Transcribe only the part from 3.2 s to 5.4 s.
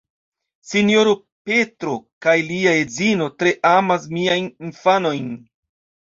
tre amas miajn infanojn.